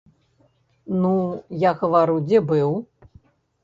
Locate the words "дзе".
2.29-2.39